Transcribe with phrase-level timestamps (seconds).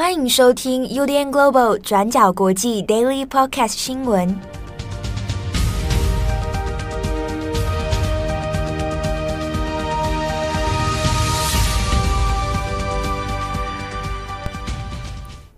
[0.00, 4.34] 欢迎收听 UDN Global 转角国际 Daily Podcast 新闻。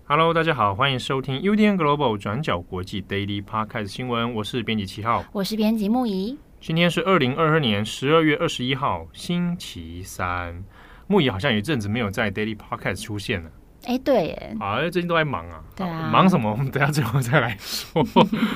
[0.05, 4.33] Hello，大家好，欢迎收听 UDN Global 转角国际 Daily Podcast 新闻。
[4.33, 6.37] 我是编辑七号，我是编辑木仪。
[6.59, 10.61] 今天是二零二二年十二月二十一号，星期三。
[11.07, 13.49] 木仪好像有一阵子没有在 Daily Podcast 出现了。
[13.85, 15.63] 哎，对耶，好，最近都在忙啊。
[15.75, 16.51] 对啊，忙什么？
[16.51, 18.05] 我们等下最后再来说。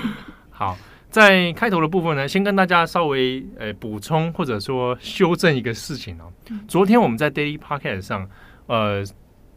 [0.50, 0.78] 好，
[1.10, 6.32] 在开头的部分呢，先跟大家稍微呃补充或者说修正一个事情哦。
[6.50, 8.30] 嗯、昨天我们在 Daily Podcast 上，
[8.68, 9.04] 呃。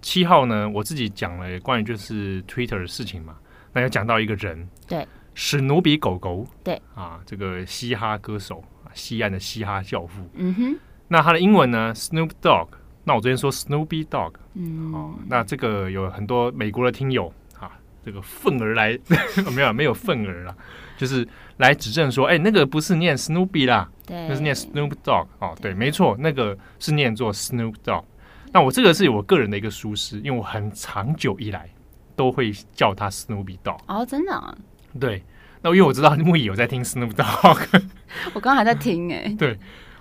[0.03, 3.37] 七号呢，我自己讲了关于就是 Twitter 的事情嘛，
[3.75, 8.65] 那有讲到一个人，对，史努比狗狗，对啊，这个嘻哈歌手，
[8.95, 10.79] 西岸的嘻哈教父，嗯哼，
[11.09, 12.69] 那他的英文呢，Snoop Dogg，
[13.05, 17.71] 那我昨天说 Snoopy Dog，嗯，哦，那这个有很多美国的听友啊，
[18.05, 18.99] 这个愤而来，
[19.55, 20.55] 没有没有愤而啦，
[20.97, 28.05] 就是来指证说，哎，那个不是念 Snoopy 啦，对，那是念 Snoop Dogg，哦，对，没错，那个是念作 Snoop Dogg。
[28.53, 31.69] 那我这个是我个人的一个疏失，因为我很长久以来
[32.17, 33.79] 都会叫他 Snoopy Dog。
[33.87, 34.57] 哦，真的啊？
[34.99, 35.23] 对。
[35.63, 37.83] 那因为我知道木易有在听 Snoop Dog，
[38.33, 39.29] 我刚刚还在听哎。
[39.39, 39.59] 对，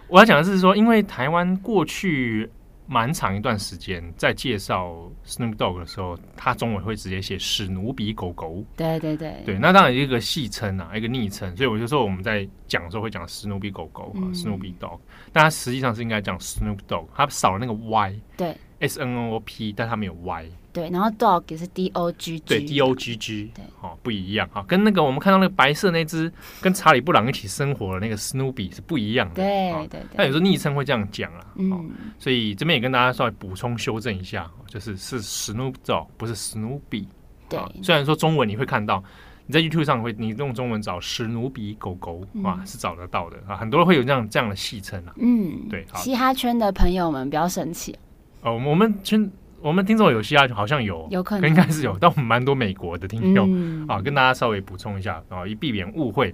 [0.07, 2.49] 我要讲的是说，因为台湾过去
[2.89, 4.91] 蛮长一段时间在介绍
[5.23, 8.65] Snoop Dogg 的时候，他中文会直接写史努比狗狗。
[8.75, 9.43] 对对对。
[9.45, 14.99] 对，那当然一个戏称啊，一个昵称，所以我就说我们在讲的时候会讲史努比狗狗啊，Snoopy Dog。
[15.31, 18.19] 但他实际上是应该讲 Snoop Dog，他少了那个 Y。
[18.35, 20.49] 对，S N O P，但他没有 Y。
[20.71, 22.45] 对，然后 dog 也是 D O G G。
[22.45, 23.51] 对，D O G G。
[23.55, 26.31] 对，哦，不一样啊，跟那个我们看到那个白色那只
[26.61, 29.35] 跟查理布朗一起生活的那个 Snoopy 是不一样的。
[29.35, 30.01] 对对对。
[30.15, 37.05] 但有时候昵称会这样讲啊，嗯，所以这边也跟大家稍微补充修正一下，就是是 Snoop Dog，不是 Snoopy。
[37.49, 39.03] 对，虽然说中文你会看到，
[39.47, 45.13] 你在 YouTube 上会，你用中文找史努比狗狗啊，是找得到的啊，很多人会有这样这样的戏称啊。
[45.17, 47.97] 嗯，对，嘻哈圈的朋友们不要生气。
[48.41, 49.29] 哦，我们圈
[49.61, 56.33] 我们听众有嘻哈，好像有，有可能应该是有，但我们蛮多美国的听众、嗯、啊，跟大家稍微补充一下啊，以避免误会。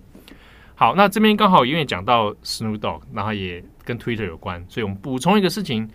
[0.75, 5.89] 好，那这边刚好因为讲到 Snoop Dogg，然后也跟 Twitter 有关，所以我们补充一个事情。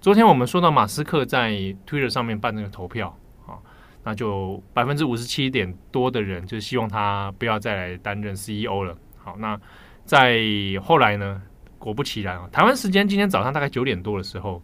[0.00, 1.52] 昨天我们说到马斯克在
[1.86, 3.16] Twitter 上面办那个投票
[3.46, 3.58] 啊，
[4.04, 8.96] 那就百分之五十七点多的人就希望他不要再来担任 CEO 了。
[9.16, 9.58] 好，那
[10.04, 10.38] 在
[10.82, 11.42] 后来呢，
[11.78, 14.62] 果不其然啊，台湾时间今天早上大概九点多的时候。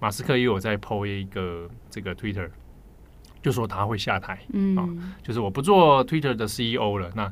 [0.00, 2.48] 马斯克又有在 po 一个这个 Twitter，
[3.42, 4.88] 就说他会下台，嗯，啊，
[5.22, 7.10] 就是我不做 Twitter 的 CEO 了。
[7.14, 7.30] 那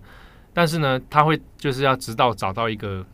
[0.52, 3.04] 但是呢，他会就是要直到找到一个，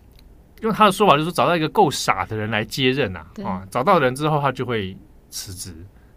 [0.60, 4.96] 用他的说法就是说找到一个够傻的人来接任啊，啊，找到人之后他就会
[5.30, 5.72] 辞职，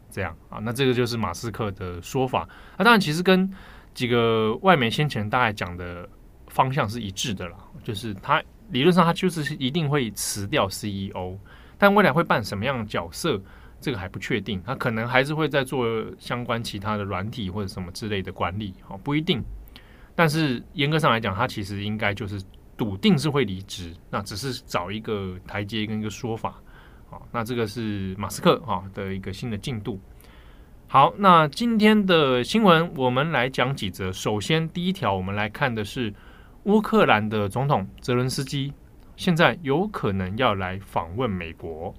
[0.09, 0.59] 这样啊。
[0.61, 2.47] 那这个就是马斯克的说法。
[2.77, 3.49] 那当然，其实跟
[3.93, 6.07] 几个外媒先前大概讲的
[6.47, 11.37] 方向是一致的啦，就是他理论上他就是一定会辞掉 CEO。
[11.77, 13.41] 但未来会扮什么样的角色，
[13.79, 14.61] 这个还不确定。
[14.65, 15.85] 他可能还是会在做
[16.17, 19.43] 相关其他的软体或者什么之类的管理，哦，不一定。
[20.15, 22.41] 但是严格上来讲，他其实应该就是
[22.75, 26.55] 笃定是会离职，那只是找一个台阶跟一个说法。
[27.09, 29.99] 好，那这个是马斯克啊的一个新的进度。
[30.87, 34.11] 好，那今天的新闻我们来讲几则。
[34.11, 36.13] 首先，第一条我们来看的是
[36.63, 38.73] 乌克兰的总统泽伦斯基。
[39.17, 41.93] 现在有可能要来访问美国。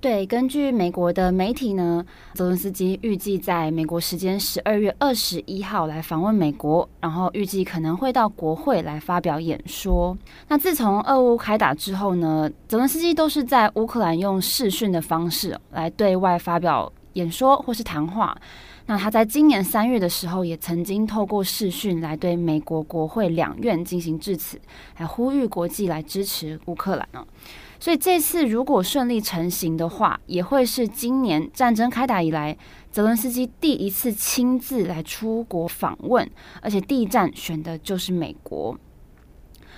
[0.00, 10.16] 对，根据美国的媒体呢，泽伦斯基预计在美国时间十二月二十一号来访问美国，然后预计可能会到国会来发表演说。
[10.46, 18.36] 那自从俄乌开打之后呢，泽伦斯基都是在乌克兰用视讯的方式来对外发表演说或是谈话。
[18.88, 24.58] 那他在今年三月的时候，也曾经透过视讯来对美国国会两院进行致辞，
[24.96, 27.22] 来呼吁国际来支持乌克兰呢。
[27.78, 32.56] 所以这次如果顺利成行的话，也会是今年战争开打以来，
[32.90, 36.26] 泽伦斯基第一次亲自来出国访问，
[36.62, 38.74] 而且第一站选的就是美国。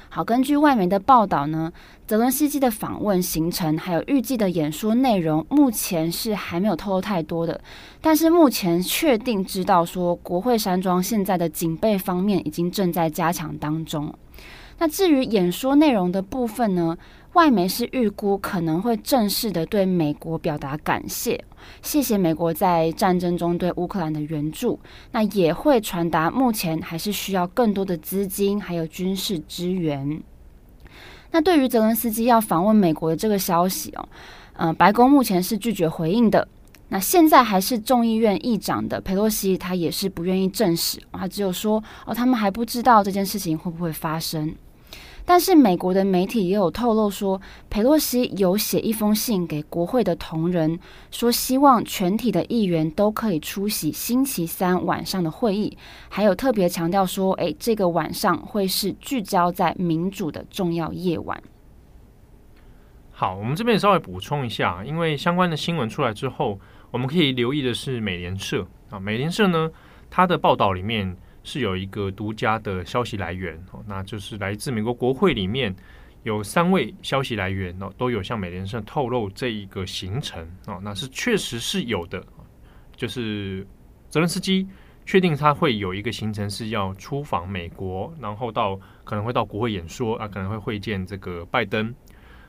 [0.08, 1.72] 好，根据外媒的报道呢，
[2.10, 7.60] 泽伦斯基的访问行程还有预计的演说内容，目前是还没有透露太多的。
[8.00, 14.12] 但是目前确定知道说，国会山庄现在的警备方面已经正在加强当中。
[14.78, 16.98] 那至于演说内容的部分呢？
[17.34, 21.44] 外媒是预估可能会正式的对美国表达感谢，
[21.80, 24.80] 谢谢美国在战争中对乌克兰的援助。
[25.12, 30.20] 那也会传达目前还是需要更多的资金还有军事支援。
[31.32, 34.08] 那对于泽伦斯基要访问美国的这个消息哦，
[34.54, 36.46] 呃，白宫目前是拒绝回应的。
[36.88, 44.52] 那现在还是众议院议长的佩洛西，他也是不愿意证实，他只有说哦，他们还不知道这件事情会不会发生。
[45.24, 50.78] 但是美国的媒体也有透露说，佩洛西有写一封信给国会的同仁，
[51.10, 55.76] 说希望全体的议员都可以出席星期三晚上的会议，
[56.08, 61.40] 还有特别强调说，诶，这个晚上会是聚焦在民主的重要夜晚。
[63.12, 66.58] 好，我们这边稍微补充一下，因为相关的新闻出来之后，
[66.90, 69.70] 我们可以留意的是美联社啊，美联社呢，
[70.08, 71.16] 它的报道里面。
[71.50, 75.74] 是有一个独家的消息来源哦，那就是来自美国国会里面
[76.22, 82.24] 有三位消息来源哦，都有向美联社透露这一个行程哦，那是确实是有的，
[82.94, 83.66] 就是
[84.08, 84.64] 泽伦斯基
[85.04, 91.92] 确定他会有一个行程是要出访美国，然后到可能会到国会演说啊，可能会会见这个拜登，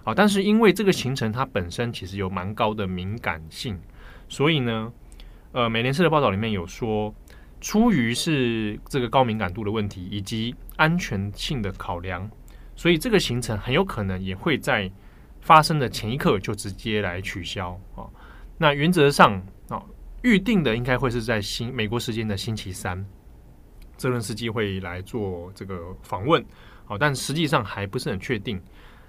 [0.03, 3.80] 好，但是因为这个行程它本身其实有蛮高的敏感性，
[4.30, 4.94] 所以呢，
[5.53, 7.12] 呃，美联社的报道里面有说。
[7.62, 12.28] 出于是这个高敏感度的问题以及安全性的考量，
[12.75, 14.92] 所以这个行程很有可能也会在
[15.40, 18.10] 发生的前一刻就直接来取消啊。
[18.58, 19.80] 那原则上啊，
[20.24, 23.06] 预定的应该会是在新美国时间的星期三，
[23.96, 26.44] 泽伦斯基会来做这个访问，
[26.86, 28.60] 好，但实际上还不是很确定。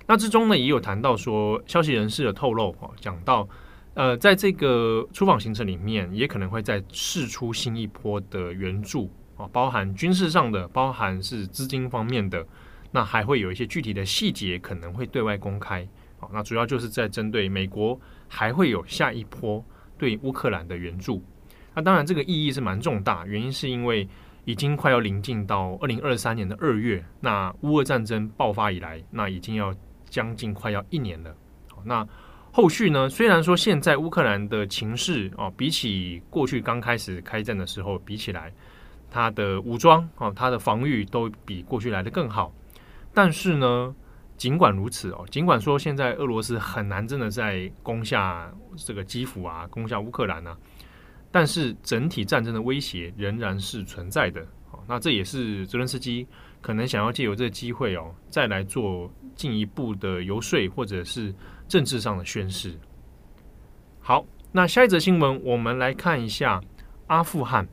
[0.06, 3.48] 那之中呢，也有谈到说，消息人士的透露啊，讲到。
[3.94, 12.46] 呃，在这个出访行程里面，也可能会再试出新一波的援助啊，包含军事上的，包含是资金方面的，
[12.90, 15.86] 那还会有一些具体的细节可能会对外公开。
[16.20, 19.62] 啊，那主要就是在针对美国还会有下一波
[19.98, 21.22] 对乌克兰的援助。
[21.74, 24.08] 那当然，这个意义是蛮重大，原因是因为
[24.46, 29.74] 已经快要临近到二零二三年的二月，那乌俄战争爆发以来，那已经要
[30.08, 31.36] 将近快要一年了。
[31.68, 32.08] 好，那。
[32.54, 33.08] 后续呢？
[33.08, 38.52] 虽然说现在乌克兰的情势哦，比起过去刚开始开战的时候比起来，
[39.10, 42.52] 它的武装哦，它的防御都比过去来的更好。
[43.14, 43.94] 但是呢，
[44.36, 50.54] 尽管如此哦，尽管说现在俄罗斯很难真的在攻下这个基辅啊，攻下乌克兰啊，
[51.30, 54.42] 但是整体战争的威胁仍然是存在的。
[54.72, 56.26] 哦，那这也是泽伦斯基
[56.60, 61.34] 可能想要借由这个机会哦，再来做进一步的游说，或者是。
[61.72, 62.78] 政治上的宣誓。
[63.98, 66.60] 好，那下一则新闻，我们来看一下
[67.06, 67.66] 阿富汗。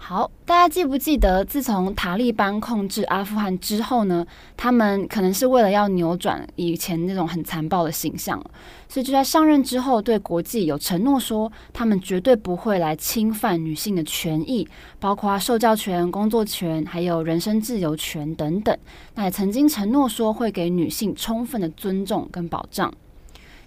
[0.00, 4.24] 好，大家记不记得，自从塔利班控制阿富汗之后呢，
[4.56, 8.40] 他们可能是为了要扭转以前那种很残暴的形象，
[8.88, 14.68] 所以就在上任之后，对国际有承诺说，他们绝对不会来侵犯女性的权益，
[15.00, 18.78] 包括受教权、工作权，还有人身自由权等等。
[19.16, 22.94] 那也曾经承诺说，会给女性充分的尊重跟保障。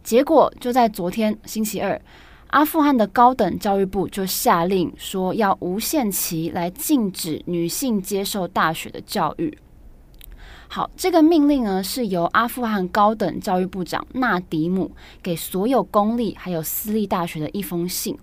[0.04, 2.02] 结果就在昨天星期二，
[2.48, 9.58] 阿富汗的高等教育部就下令说，要无限期来禁止女性接受大学的教育。
[10.68, 14.90] 好，这个命令呢，是由阿富汗高等教育部长纳迪姆
[15.22, 18.18] 给所有公立还有私立大学的一封信。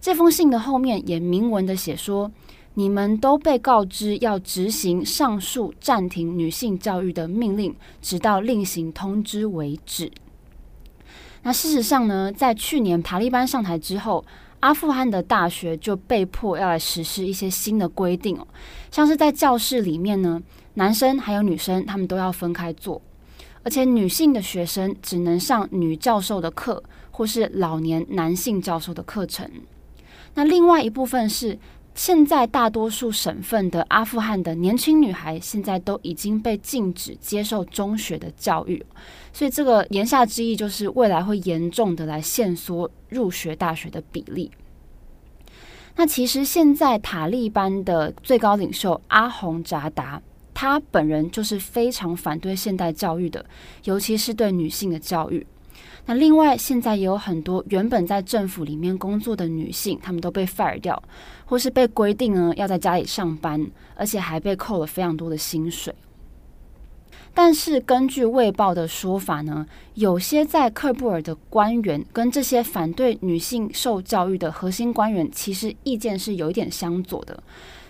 [0.00, 2.30] 这封信的后面也明文的写说，
[2.74, 10.10] 你们都被告知要执行上述暂停女性教育的命令，直到另行通知为止。
[11.46, 14.24] 那事实上呢，在去年塔利班上台之后，
[14.58, 18.44] 阿富汗的大学就被迫要来实施一些新的规定哦，
[18.90, 20.42] 像是在教室里面呢，
[20.74, 23.00] 男生还有女生他们都要分开坐，
[23.62, 29.48] 而且女性的学生只能上女教授的课，或是老年男性教授的课程。
[30.34, 31.56] 那另外一部分是。
[31.96, 38.84] 现在大多数省份的阿富汗的年轻女孩，现在都已经被禁止接受中学的教育，
[39.32, 44.50] 所以这个言下之意就是未来会严重的来限缩入学大学的比例。
[45.96, 50.20] 那其实现在塔利班的最高领袖阿洪扎达，
[50.52, 53.42] 他本人就是非常反对现代教育的，
[53.84, 55.46] 尤其是对女性的教育。
[56.08, 61.02] 那另外，现在也有很多原本在政府里面工作的女性，她们都被 fire 掉，
[61.44, 65.92] 或是被规定呢要在家里上班，而且还被扣了非常多的薪水。
[67.34, 77.42] 但是根据《卫报》的说法呢，有些在喀布尔的官员跟这些反对女性受教育的核心官员，其实意见是有一点相左的，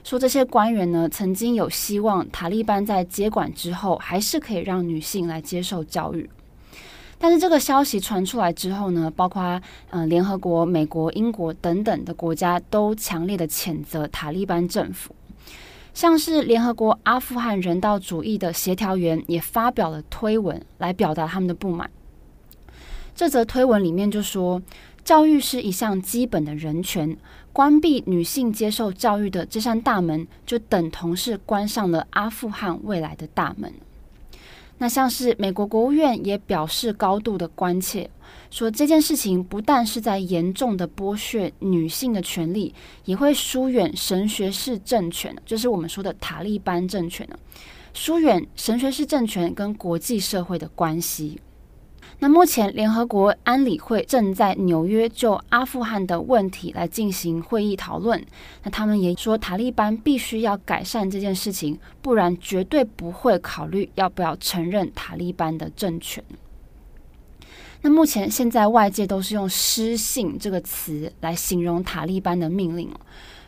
[0.02, 6.28] 说这些官员呢曾经有希望塔利班在接管之后，还是可以让女性来接受教育。
[7.18, 15.14] 但是这个消息传出来之后呢，包括嗯、联合国、美国、英国等等的国家都强烈的谴责塔利班政府，
[15.94, 21.90] 像是联合国阿富汗人道主义的协调员也发表了推文来表达他们的不满。
[23.14, 24.60] 这则推文里面就说，
[25.02, 27.16] 教育是一项基本的人权，
[27.50, 33.72] 关闭女性接受教育的这扇大门，就等同是关上了阿富汗未来的大门。
[34.78, 38.08] 那像是美国国务院也表示高度的关切，
[38.50, 47.38] 说这件事情不但是在严重的剥削女性的权利，也会疏远神学式政权，就是我们说的塔利班政权呢，
[47.94, 51.40] 疏远神学式政权跟国际社会的关系。
[52.18, 58.24] 那目前联合国安理会正在纽约就阿富汗的问题来进行会议讨论。
[58.62, 66.24] 那他们也说，塔利班必须要改善这件事情，不然绝对不会考虑要不要承认塔利班的政权。
[67.82, 72.90] 那目前现在外界都是用“失信”这个词来形容塔利班的命令，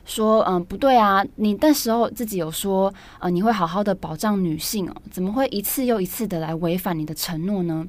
[0.05, 7.89] 说嗯不对啊，你那时候自己有说呃你会好好的保障女性哦，怎么会一次又一次的来违反你的承诺呢？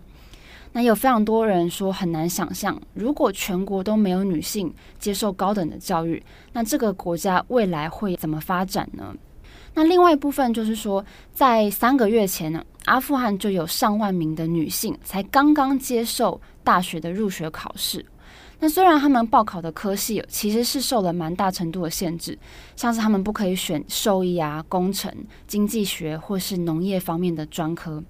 [0.71, 6.21] 那有非常多人说很难想象，如果全国都没有女性接受高等的教育，
[6.53, 9.15] 那这个国家未来会怎么发展呢？
[9.73, 18.05] 那另外一部分就是说，在三个月前呢，阿富汗就有上万名的女性才刚刚接受大学的入学考试。
[18.59, 22.38] 那虽然他们报考的科系其实是受了蛮大程度的限制，
[22.75, 25.11] 像是他们不可以选兽医啊、工程、
[25.47, 28.03] 经济学或是农业方面的专科。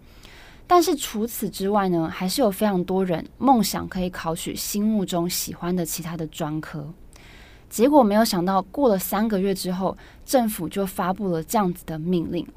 [0.71, 6.87] 但是除此之外呢，还是有非常多人梦想可以考取心目中喜欢的其他的专科。
[7.67, 12.47] 结果没有想到，过了三个月之后，政府就发布了这样子的命令。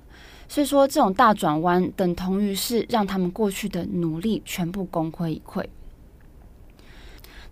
[0.47, 5.65] 所以说，这种大转弯等同于是让他们过去的努力全部功亏一篑。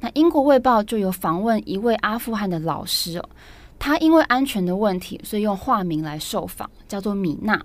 [0.00, 3.26] 那英国卫报就有访问一位阿富汗的老师哦，
[3.78, 7.64] 他因为安全的问题，所以用化名来受访，叫做米娜。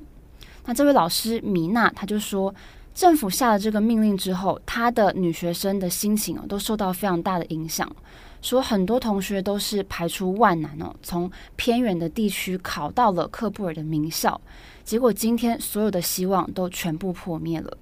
[0.63, 2.55] 那这位老师米娜，他就说。
[2.95, 7.93] 政府下了这个命令之后，他的女学生的心情哦，都受到非常大的影响。
[8.41, 14.39] 说很多同学都是排除万难哦，从偏远的地区考到了喀布尔的名校，
[14.85, 17.77] 结果今天所有的希望都全部破灭了。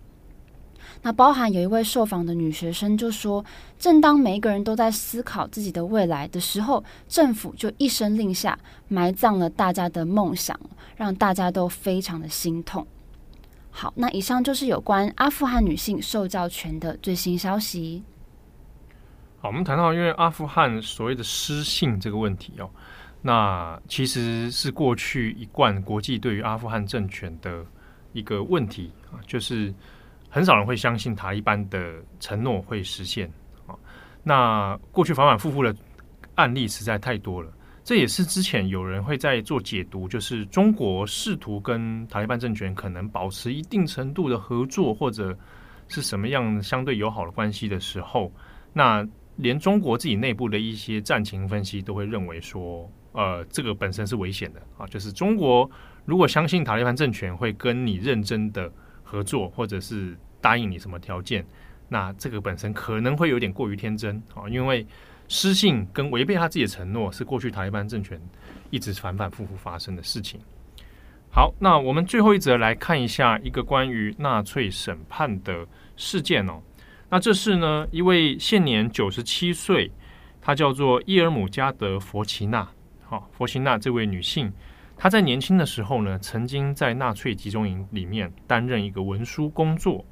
[1.03, 3.43] 那包含有一位受访的女学生就说，
[3.77, 10.59] 正当每一个人都在思考自己的未来的时候，政府就一声令下，埋葬了大家的梦想，
[10.95, 12.87] 让大家都非常的心痛。
[13.75, 18.03] 好，那以上就是有关阿富汗女性受教权的最新消息。
[19.41, 22.69] 好，我们谈到因为阿富汗所谓的失信这个问题哦，
[23.23, 27.65] 那其实是过去一贯国际对于阿富汗政权的
[28.13, 29.73] 一个问题啊，就是
[30.29, 33.27] 很少人会相信塔利班的承诺会实现
[33.65, 33.75] 啊。
[34.21, 35.75] 那过去反反复复的
[36.35, 37.51] 案例实在太多了。
[37.83, 45.37] 这也是之前有人会在做解读，就是中国试图跟塔利班政权可能保持一定程度的合作，或者
[45.89, 48.31] 是什么样相对友好的关系的时候，
[48.71, 55.69] 那连中国自己内部的一些战情分析都会认为说，呃，这个本身是危险的啊，就是中国
[56.05, 58.71] 如果相信塔利班政权会跟你认真的
[59.03, 61.45] 合作，或者是答应你什么条件，
[61.89, 64.87] 那这个本身可能会有点过于天真啊，因为。
[65.27, 68.19] 失信跟违背他自己的承诺，是过去塔利班政权
[68.69, 70.39] 一直反反复复发生的事情。
[71.31, 75.65] 好，那我们最后一则来看一下一个关于纳粹审判的
[75.95, 76.61] 事件哦。
[77.09, 79.91] 那这是呢一位现年九十七岁，
[80.39, 82.69] 她叫做伊尔姆加德·佛奇纳。
[83.03, 84.53] 好，佛奇纳这位女性，
[84.95, 90.05] 她在年轻的时候呢，曾经在纳粹集中营里面担任一个文书工作。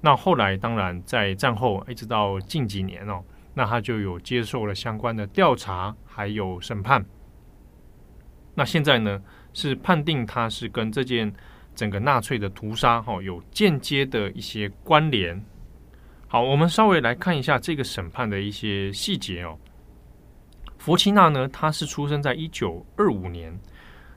[0.00, 3.22] 那后来当然在战后一直到近几年哦。
[3.58, 7.02] 那他就有接受了相关的调查，还有审判。
[8.54, 9.18] 那现在呢，
[9.54, 11.32] 是判定他是跟这件
[11.74, 15.42] 整个纳粹的屠杀哈有间接的一些关联。
[16.28, 19.58] 好，我们稍微来看一下这个审判的一些细节哦。
[20.76, 23.58] 佛奇纳呢，他是出生在一九二五年，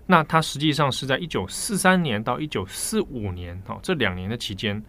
[0.06, 4.84] 那他实际上是在一九四三年到一九四五年哈这两年的期间，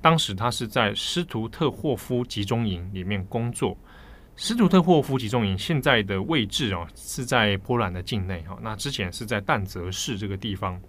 [0.00, 3.76] 当时他是在施图特霍夫集中营里面工作。
[4.42, 8.58] 施图特霍夫集中营现在的位置哦，是在波兰的境内哈。
[8.62, 10.80] 那之前是在但泽市这个地方。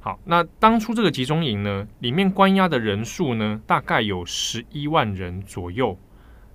[0.00, 5.98] 好，那当初这个集中营呢，里面关押的人数呢，大概有十一万人左右。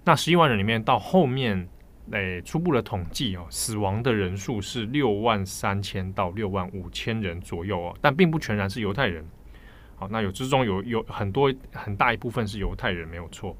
[0.04, 1.68] 那十一万人里面，到后面
[2.12, 9.26] 诶初步的统计哦，死亡的人数是六万三千到六万五千人左右哦，但并不全然是犹太人。
[9.96, 13.58] 好，那有之中有有很多很大一部分是犹太人，没有错。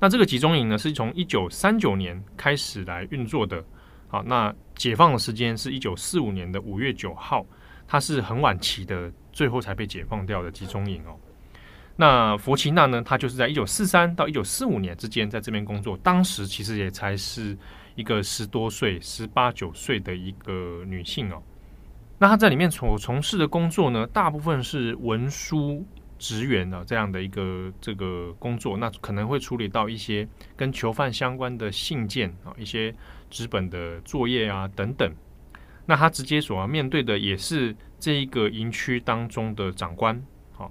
[0.00, 3.64] 那这个集中营呢，是从一九三九年开始来运作的。
[4.06, 7.44] 好，那解放的时间是一九四五年的五月九号，
[7.86, 11.16] 它是很晚期的，最后才被解放掉的集中营哦。
[11.96, 17.58] 那佛奇娜呢，他就是在一九四三到一九四五年之间在这边工作，当时其实也才是
[17.96, 21.42] 一个十多岁、十八九岁的一个女性哦。
[22.18, 25.84] 那她在里面所从事的工作呢，大部分是文书
[26.18, 32.94] 职员的这样的一个这个工作，那可能会处理到一些跟囚犯相关的信件啊，一些
[33.30, 35.14] 纸本的作业啊等等。
[35.86, 40.22] 那他直接所要面对的也是这一个营区当中的长官，
[40.52, 40.70] 好，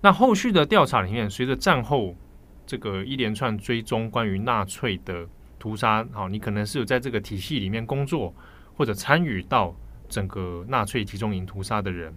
[0.00, 2.16] 那后续的调查里面，随着战后
[2.64, 8.34] 这个一连串追踪关于纳粹的屠杀，好，你可能是有在这个体系里面工作
[8.76, 9.76] 或者参与到
[10.08, 12.14] 整个纳粹集中营屠杀的人，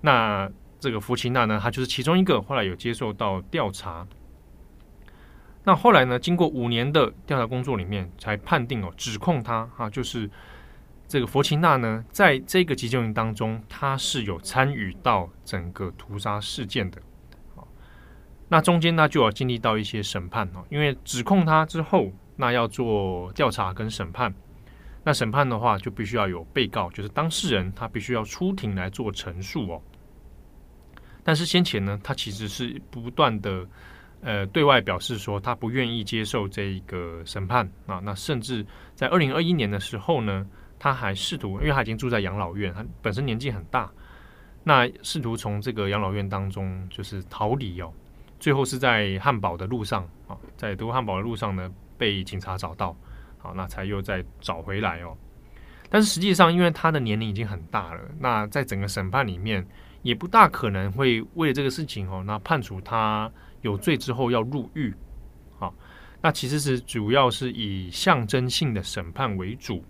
[0.00, 4.06] 那这个福奇纳呢，他就是其中一个，后来有接受到调查，
[5.64, 10.30] 那后来呢，经过五年的调查工作里面，才判定哦，指控他啊，就是。
[11.10, 17.00] 这个佛奇纳呢，在这个集中营当中，他是有参与到整个屠杀事件的。
[18.50, 24.34] 那中间呢，就要经历到一些审判哦，因为指控他之后，那要做调查跟审判。
[25.02, 29.82] 那审判的话，就必须要有被告，就是当事人，他必须要出庭来做陈述哦。
[31.28, 33.62] 但是先前呢，他其实是不断的
[34.22, 38.00] 呃对外表示说，他不愿意接受这一个审判啊。
[38.02, 40.46] 那甚至在二零二一年的时候呢。
[40.80, 43.90] 他还试图，因为他已经住在养老院，他本身年纪很大，
[44.62, 47.92] 那试图从这个养老院当中就是逃离哦，
[48.38, 52.96] 最后是在汉堡的路上啊，在德国汉堡的路上呢被警察找到，
[53.38, 55.16] 好，那才又再找回来哦。
[55.90, 59.66] 但是实际上，因为他的年龄已经很大了，那在整个审判里面
[60.02, 63.30] 也不大可能会为了这个事情哦，那判处他
[63.62, 64.94] 有罪之后要入狱，
[65.58, 65.74] 好，
[66.22, 69.84] 那其实是主要是以象征性的审判为主。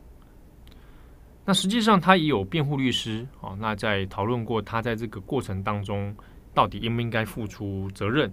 [1.44, 6.14] 那实际上他也有辩护律师哦，那在讨论过他在这个过程当中
[6.52, 8.32] 到底应不应该付出责任，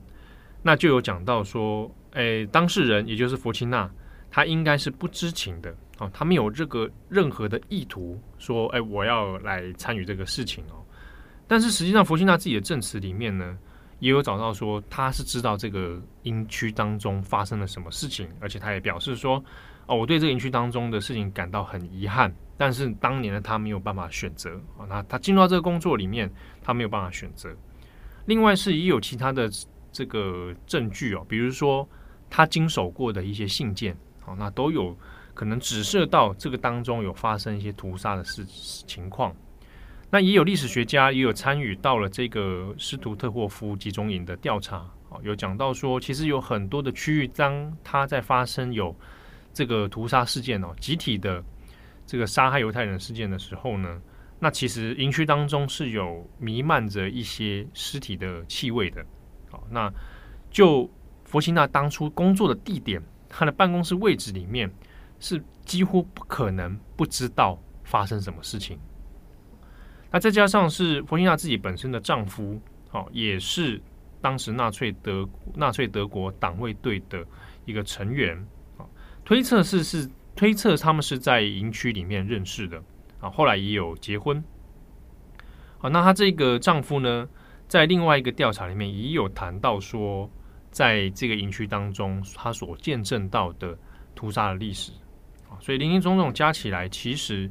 [0.61, 3.89] 那就有讲到说，诶，当事人也就是佛奇娜，
[4.29, 10.83] 他应该是不知情的哦，他没有这个任何的意图说，诶，我要来参与这个事情哦。
[11.47, 13.57] 但是实际上佛奇纳自己的证词里面呢，
[13.99, 19.43] 也有找到说他是知道这个营区当中发生了什么事情，而且他也表示说，
[19.85, 22.33] 哦，我对这个营区当中的事情感到很遗憾。
[22.57, 26.31] 但是当年的他没有办法选择啊，那他进入到这个工作里面，
[26.63, 27.53] 他没有办法选择。
[28.25, 29.49] 另外是也有其他的
[29.91, 31.87] 这个证据哦，比如说
[32.29, 34.97] 他经手过的一些信件，好，那都有
[35.33, 39.35] 可能指涉到这个当中有发生一些屠杀的事情况。
[40.09, 48.95] 那也有历史学家也有参与到了这个施图特霍夫集中营的调查，哦，有讲到说，其实有很多的区域，当他在发生有
[49.53, 51.43] 这个屠杀事件哦，集体的。
[52.07, 53.99] 这个杀害犹太人事件的时候呢，
[54.37, 59.03] 那其实营区当中是有弥漫着一些尸体的气味的。
[59.49, 59.91] 好，那
[60.51, 60.87] 就
[61.23, 64.71] 佛辛纳当初工作的地点，他的办公室位置里面
[65.19, 68.77] 是几乎不可能不知道发生什么事情。
[70.15, 73.81] 那再加上是佛奇纳自己本身的丈夫，好，也是
[74.21, 77.21] 当时纳粹德纳粹德国党卫队的
[77.65, 78.47] 一个成员。
[79.25, 80.09] 推测是是。
[80.37, 82.81] 推测他们是在营区里面认识的
[83.21, 84.43] 啊，后来也有结婚。
[85.77, 87.27] 好，那她这个丈夫呢，
[87.69, 90.29] 在另外一个调查里面也有谈到说，
[90.71, 93.77] 在这个营区当中，他所见证到的
[94.13, 94.91] 屠杀的历史
[95.49, 97.49] 啊，所以林林总总加起来，其实，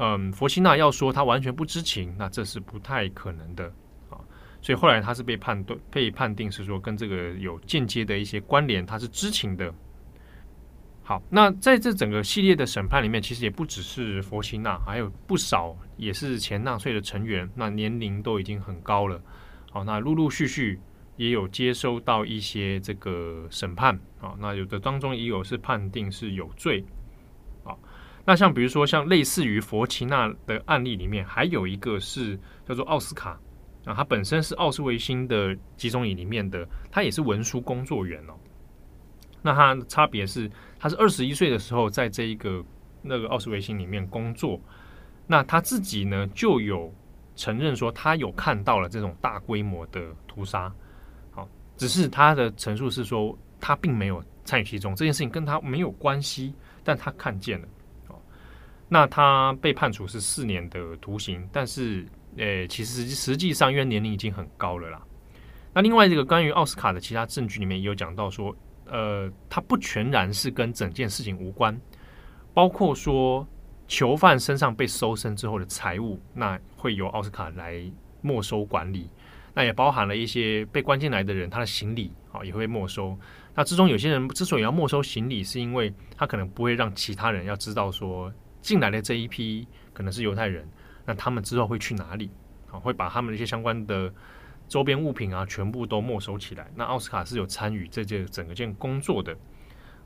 [0.00, 3.66] 嗯，佛西纳要说他完全不知情，那这是不太可能的
[4.08, 4.16] 啊。
[4.62, 9.74] 所以后来他是被判断被判定是说跟这个有间接的一些关联，他是知情的。
[11.02, 19.20] 好，那在这整个系列的审判里面，其实也不只是佛西纳，还有不少也是前纳粹的成员，那年龄都已经很高了。
[19.72, 20.78] 好，那陆陆续续
[21.16, 26.84] 也有接收到一些这个审判啊，那有的当中也有是判定是有罪。
[28.28, 32.38] 那像比如说像类似于佛奇纳的案例里面，还有一个是
[32.68, 33.40] 叫做奥斯卡
[33.86, 38.34] 啊，他本身是奥斯维辛的集中营里面的，他也是文书工作员哦。
[39.40, 42.62] 那他差别是，他是二十一岁的时候，在这一个
[43.00, 44.60] 那个奥斯维辛里面工作。
[45.26, 46.92] 那他自己呢，就有
[47.34, 50.70] 承认说，他有看到了这种大规模的屠杀。
[51.30, 56.52] 好，只是他的陈述是说，他并没有参与其中，这件事情跟他没有关系，
[56.84, 57.66] 但他看见了。
[58.88, 65.02] 那他被判处是四年的徒刑，但是，诶，其实实际上因为年龄已经很高了啦。
[65.74, 68.54] 那另外这个关于奥斯卡的其他证据里面也有讲到说。
[68.90, 71.78] 呃，它不全然是跟整件事情无关，
[72.54, 73.46] 包括说
[73.86, 77.82] 囚犯身上被搜身之后的财物，那会由奥斯卡来
[78.22, 79.10] 没收管理。
[79.52, 83.14] 那也包含了一些被关进来的人，他的行李啊也会没收。
[83.54, 88.32] 那之中有些人之所以要没收行李，是因为他可能不会让其他人要知道说
[88.68, 90.68] 进来的这一批可能是犹太人，
[91.06, 92.30] 那他们之后会去哪里
[92.70, 92.76] 啊？
[92.78, 94.12] 会把他们的一些相关的
[94.68, 96.70] 周边物品啊全部都没收起来。
[96.74, 99.34] 那奥斯卡是有参与这件整个件工作的，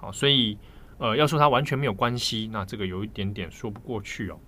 [0.00, 0.56] 啊，所以
[0.98, 4.38] 呃要说他完全没有关系，那这个有一点点说不过去哦。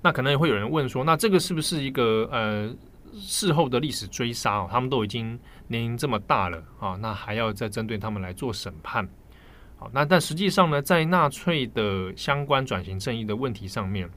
[0.00, 2.72] 那可能也会有人问说，那这个是不是一个呃？
[3.14, 5.28] 事后的历史追杀哦，他们都已经
[5.66, 9.08] 年龄这么大了啊，那还要再针对他们来做审判？
[9.78, 14.10] 好，那但实际上呢，在纳粹的相关转型正义的问题上面，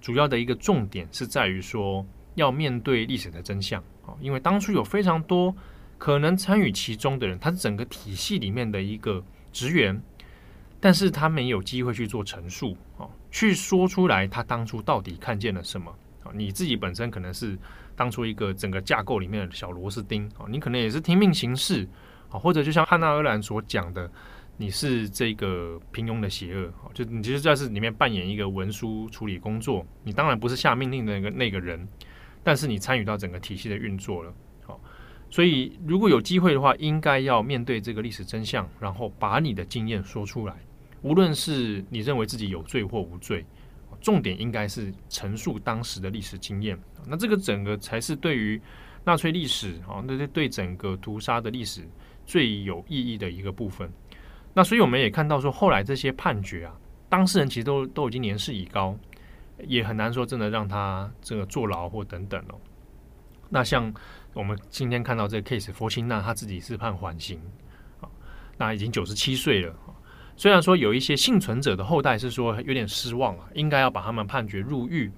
[0.00, 5.54] 主要的一个重点是在于说要面对历史的真相啊，因为当初有非常多
[5.96, 10.02] 可能参与其中的人，他是整个体系里面的一个职员，
[10.80, 15.90] 但是他没有机会去做陈述啊，去说出来他当初到底看见了什么
[16.24, 17.58] 啊，你自己本身可能是。
[17.96, 21.88] 当初一个整个架构里面的小螺丝钉啊，你可能也是听命行事
[22.28, 24.10] 啊，或者就像汉娜·阿兰所讲的，
[24.56, 31.88] 你是这个平庸的邪恶，就你其实在是里面扮演一个文书处理工作，你当然不是下命令的那个那个人，
[32.42, 34.80] 但是你参与到整个体系的运作了，好，
[35.28, 40.54] 所以如果有机会的话，应该要面对这个历史真相，然后把你的经验说出来，
[41.02, 43.44] 无论是你认为自己有罪或无罪。
[44.00, 48.60] 重点应该是陈述当时的历史经验，那这个整个才是对于
[49.02, 51.88] 纳粹历史啊，那对整个屠杀的历史
[52.26, 53.90] 最有意义的一个部分。
[54.54, 56.72] 那所以我们也看到说，后来这些判决啊，
[57.08, 58.96] 当事人其实都都已经年事已高，
[59.66, 62.58] 也很难说真的让他这个坐牢或等等哦。
[63.50, 63.92] 那像
[64.32, 67.40] 我们今天看到这个 case，佛钦纳他自己是判缓刑
[68.00, 68.08] 啊，
[68.56, 69.74] 那已经九十七岁了。
[70.36, 75.10] 虽然说有一些幸存者的后代是说有点失望啊，应该要把他们判决入狱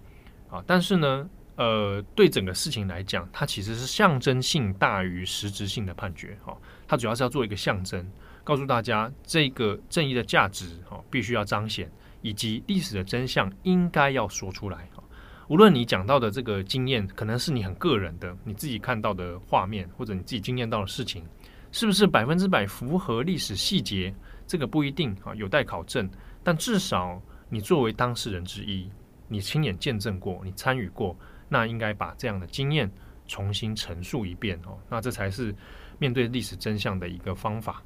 [0.50, 6.54] 啊，但是呢，呃，对整个事情来讲，它其实是象征性大于实质性的判决哈，
[6.86, 8.06] 它主要是要做一个象征，
[8.46, 11.90] 告诉大家这个正义的价值哈，必须要彰显，
[12.22, 15.02] 以及历史的真相应该要说出来哈。
[15.48, 21.24] 无论你讲到的这个经验，可能是你很个人的，你自己看到的画面，或者你自己经验到的事情，
[21.72, 24.14] 是不是百分之百符合历史细节？
[24.46, 26.08] 这个不一定啊，有待考证。
[26.44, 28.88] 但至少你作为当事人之一，
[29.26, 32.88] 你亲眼见证过，你参与过，那应该把这样的经验
[33.26, 34.78] 重新陈述一遍哦。
[34.88, 35.52] 那这才是
[35.98, 37.82] 面对历史真相的一个方法。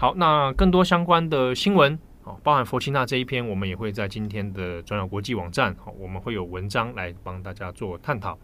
[0.00, 8.38] 好，那更多相关的新闻哦，包含佛钦纳这一篇，我们也会在今天的转角国际网站，好，我们会有文章来帮大家做探讨。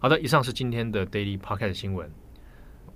[0.00, 2.10] 好的，以上是今天的 Daily Podcast 新闻。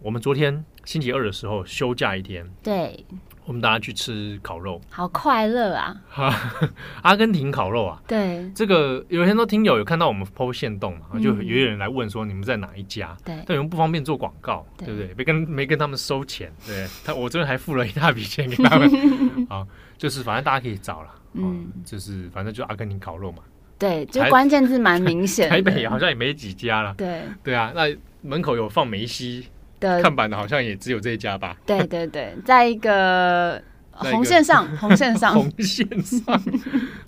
[0.02, 3.06] 我们昨天星期二的时候休假一天，对，
[3.46, 5.96] 我们大家去吃烤肉，好快乐啊！
[7.02, 13.16] 阿根廷烤肉啊，对，这个有很多听友有看到我们 PO 限动嘛，就有人来问说你们在哪一家？
[13.24, 14.86] 对，但你们不方便做广告，对。
[14.88, 15.12] 不对？
[15.16, 16.86] 没跟没跟他们收钱，对。
[17.04, 18.88] 他，我这边还付了一大笔钱给他们，
[19.50, 19.66] 啊，
[19.98, 23.38] 就是反正大家可以找了，嗯，就是反正就阿根廷烤肉嘛，
[23.78, 29.48] 对，就关键字蛮明显，台北好像也没几家了，对，对啊，那门口有放梅西。
[29.80, 31.56] 的看板的好像也只有这一家吧？
[31.66, 36.40] 对对对， 在一个红线上， 红线上，红线上，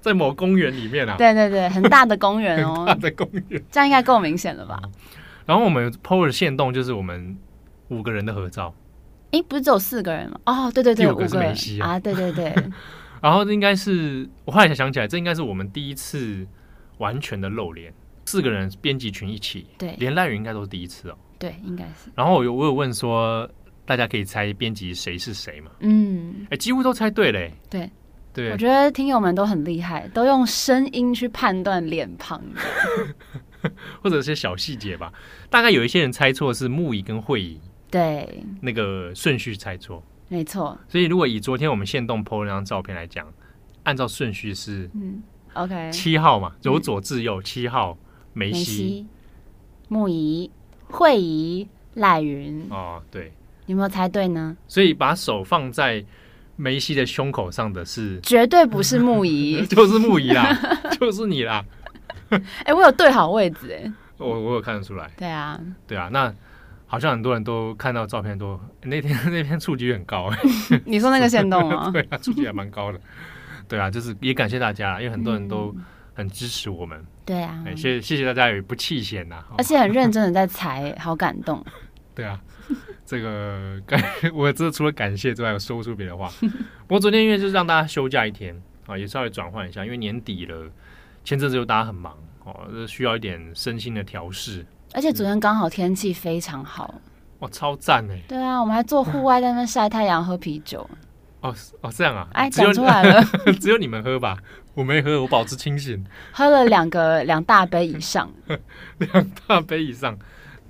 [0.01, 1.17] 在某公园里面啊。
[1.17, 4.81] 对对对，很大的公园哦， 大的公园，这样应该够明显了吧？
[5.47, 7.37] 然后我们 PO 的线动就是我们
[7.89, 8.75] 五个人的合照。
[9.33, 10.39] 诶，不是只有四个人吗？
[10.47, 12.55] 哦，对对对，五个是梅西啊，对对对。
[13.23, 16.47] 然后应该是我后来才想起来，这应该是我们第一次
[16.99, 17.95] 完全的露脸，
[18.27, 21.17] 四个人编辑群一起，对，连赖云应该都是第一次哦。
[21.43, 22.09] 对，应该是。
[22.15, 23.51] 然后我有我有问说，
[23.85, 25.73] 大家可以猜编辑谁是谁嘛？
[25.81, 27.53] 嗯，哎，几乎都猜对嘞。
[27.69, 27.91] 对，
[28.33, 32.41] 对，我觉得听友们都很厉害，都用声音去判断脸庞，
[34.01, 35.13] 或者一些小细节吧。
[35.51, 40.79] 大概有一些人猜错是木仪跟会仪，对，那个顺序猜错，没错。
[40.87, 43.27] 所以如果以昨天我们现动 PO 那张照片来讲，
[43.83, 45.21] 按照顺序是，嗯
[45.55, 47.99] ，OK，七号嘛，由左至右，七号
[48.33, 49.09] 梅西，
[49.89, 50.49] 木仪。
[50.93, 53.33] 会仪赖云哦，对，
[53.67, 54.57] 有没有猜对呢？
[54.69, 56.05] 所以把手放在
[56.57, 60.57] 梅西的胸口上的是绝对不是木仪， 就是木仪啦，
[61.01, 61.65] 就是你啦。
[62.29, 65.11] 哎、欸，我有对好位置哎，我我有看得出来。
[65.17, 66.33] 对啊，对啊，那
[66.87, 70.39] 好像很多人都看到照片都那天 那天触及很高哎。
[70.85, 71.91] 你说那个线动吗？
[71.93, 73.01] 对啊，触及还蛮高的。
[73.67, 75.75] 对啊，就是也感谢大家，因为很多人都。
[76.15, 81.65] 嗯很支持我们，对啊，谢谢谢谢大家也不弃嫌呐，而且很认真的在裁，好感动。
[82.15, 82.39] 对啊，
[83.07, 83.99] 这个感
[84.35, 86.31] 我这除了感谢之外，有说不出别的话。
[86.87, 88.55] 不过昨天因为就是让大家休假一天
[88.87, 90.71] 啊，也稍微转换一下，因为年底了，
[91.25, 96.95] 前阵子又大家很忙哦，需要一点身心的调试而且昨天刚好天气非常好，
[97.39, 98.21] 哇，超赞哎！
[98.29, 100.87] 对啊，我们还坐户外在那边晒太阳、喝啤酒。
[101.43, 102.27] 哦哦，这样啊！
[102.33, 103.23] 哎，讲出来了，
[103.61, 104.37] 只有你们喝吧，
[104.75, 106.03] 我没喝，我保持清醒。
[106.33, 108.31] 喝了两个两大杯以上，
[108.99, 110.17] 两大杯以上。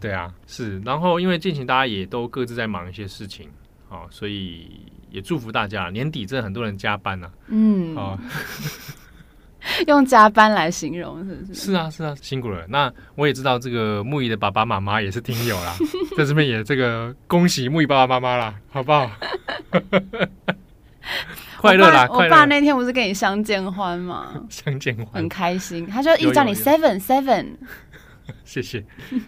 [0.01, 0.81] 对啊，是。
[0.81, 3.49] 然后因为近期大家也都各自在忙一些事情，
[3.89, 4.81] 哦，所以
[5.11, 5.91] 也祝福大家。
[5.91, 8.19] 年底真的很多人加班呐、啊，嗯，哦。
[9.87, 11.55] 用加班来形容是不是？
[11.55, 12.67] 是啊，是啊，辛苦了。
[12.69, 15.73] 那我也知道这个木易的爸爸妈妈也是听友啦，
[16.19, 19.09] 在这边也这个恭喜木易爸爸妈妈啦，好不好？
[21.61, 22.07] 快乐啦！
[22.11, 24.33] 我爸那天不是跟你相见欢吗？
[24.51, 25.87] 相见欢，很开心。
[25.87, 27.47] 他就一直叫你 seven seven。
[28.45, 28.85] 谢谢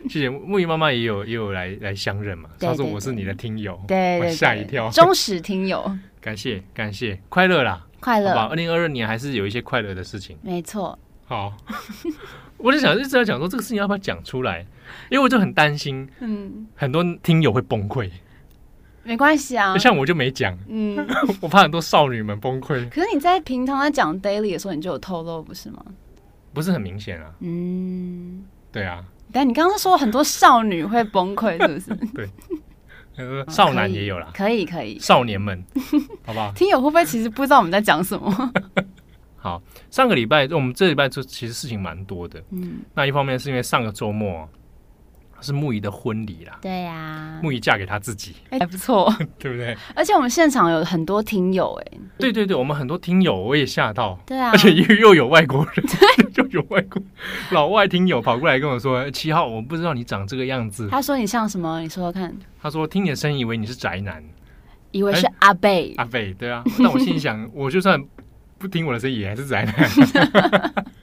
[0.08, 2.48] 谢谢木鱼妈妈也有也有来来相认嘛。
[2.60, 5.98] 他说我是你的听友，对对，吓一跳， 忠实听友。
[6.20, 7.84] 感谢感谢，快乐啦！
[8.00, 10.36] 快乐吧，二零二二年还是有一些快乐的事情。
[10.42, 10.98] 没错。
[11.26, 11.54] 好，
[12.58, 14.60] 我就想一直在讲说这个事情要不要讲出来，
[15.10, 18.10] 因为我就很担心，嗯，很多听友会崩溃。
[19.04, 20.96] 没关系啊，像我就没讲，嗯，
[21.40, 22.88] 我怕很多少女们崩溃。
[22.88, 25.84] 可是你在平常在讲 daily 的时候，你就有透露，不是吗？
[26.52, 27.30] 不是很明显啊。
[27.40, 29.04] 嗯，对啊。
[29.32, 32.06] 但你刚刚说很多少女会崩溃，是不是？
[32.14, 32.28] 对。
[33.48, 35.64] 少男也有啦，可以可以，少年们，
[36.26, 36.50] 好不好？
[36.56, 38.52] 听友会不会其实不知道我们在讲什么？
[39.36, 44.48] 好，上个礼拜我们这礼拜就其实事情蛮多的，嗯，那一方面是因为上个周末
[45.44, 49.76] 是木仪的婚礼啦，对呀，木仪嫁给他自己，还不错， 对不对？
[49.94, 55.86] 而且我们现场有很多听友，哎，对对对，我们很多听友我也吓到，对啊，而且又又有外国人，
[56.36, 57.00] 又有外国
[57.50, 61.80] 老外听友跑过来跟我说：“七号，我不知道你长这个样子。”他说：“你像什么？
[61.80, 64.24] 你说说看。”他说：“听你的声音，以为你是宅男，
[64.90, 66.64] 以为是阿贝，阿贝，对啊。
[66.78, 68.02] 但我心里想，我就算
[68.58, 70.84] 不听我的声音，也还是宅男。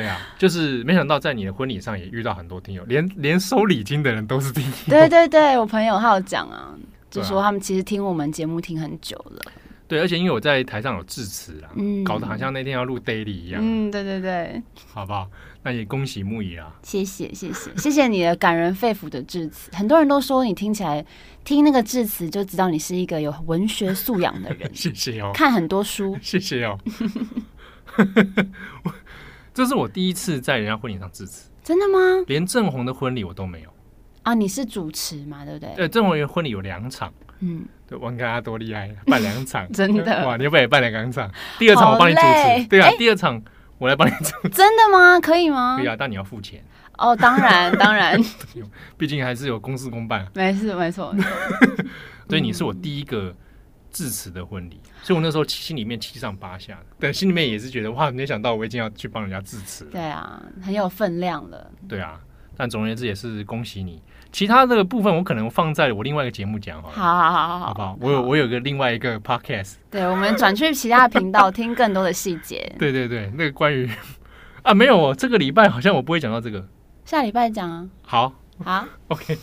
[0.00, 4.72] 对啊，就是没想到在你的婚礼上也遇到很多听友，连连收礼金的人都是听友。
[4.88, 6.74] 对对对，我朋友他有讲啊，
[7.10, 9.40] 就说他们其实听我们节目听很久了。
[9.86, 13.60] 对，而且因为我在台上有致辞啦，嗯，搞得好像那天要录 daily 一样。
[13.60, 15.28] 嗯，对对对，好不好？
[15.62, 16.72] 那也恭喜木仪啊！
[16.82, 19.68] 谢谢谢谢谢谢你的感人肺腑的致辞。
[19.76, 21.04] 很多人都说你听起来
[21.44, 24.70] 听那个致辞就知道你是一个有文学素养的人。
[24.72, 26.16] 谢谢哦，看很多书。
[26.22, 26.78] 谢谢哦。
[29.60, 31.50] 这是我第一次在人家婚礼上致辞。
[31.62, 31.98] 真的吗？
[32.28, 33.68] 连郑红的婚礼我都没有。
[34.22, 35.44] 啊，你是主持嘛？
[35.44, 35.74] 对不对？
[35.76, 37.12] 对，郑红的婚礼有两场。
[37.40, 37.66] 嗯。
[37.86, 40.38] 对，我看他多厉害，办两场， 真的哇！
[40.38, 41.30] 你要不要也办两场？
[41.58, 43.42] 第二场我帮你主持，对啊，第二场
[43.76, 45.20] 我来帮你主持，真的吗？
[45.20, 45.76] 可以吗？
[45.76, 46.64] 可以啊，但你要付钱
[46.96, 47.14] 哦。
[47.14, 48.18] 当然，当然，
[48.96, 50.26] 毕竟还是有公事公办。
[50.34, 51.14] 没事，没错。
[52.28, 53.34] 所以 你是我第一个
[53.90, 59.84] 致辞的婚礼，所以我那时候心里面七上八下的，但，心里面也是觉得哇，没想到我已经要去帮人家致辞。
[59.86, 61.70] 对啊，很有分量了。
[61.88, 62.20] 对啊，
[62.56, 64.02] 但总而言之也是恭喜你。
[64.32, 67.98] 其他这个部分我可能放在我另外一个节目讲好，好好好好好，好不好？
[68.00, 72.70] 我有我有个另外一个 podcast， 对，我们转去其他的频道听更多的细节。
[72.78, 73.90] 对对对，那个关于
[74.62, 76.64] 啊没有哦，这个礼拜好像我不会讲到这个，
[77.04, 77.88] 下礼拜讲啊。
[78.02, 79.36] 好，好，OK，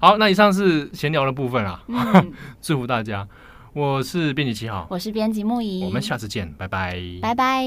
[0.00, 3.28] 好，那以上是闲聊的部分啊，嗯、祝福大家。
[3.74, 7.64] 我是编辑七号，我是编辑木仪，我们下次见，拜拜，拜拜。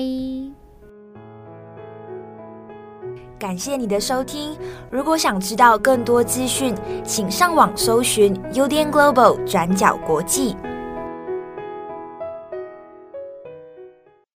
[3.39, 4.55] 感谢你的收听。
[4.91, 10.55] 如果想知道更多资讯，请上网搜寻 UDN Global 转角国际。